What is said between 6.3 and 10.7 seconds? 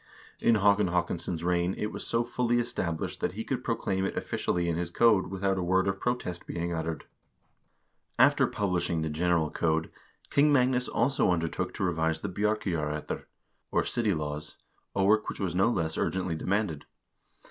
being uttered. After publishing the general code, King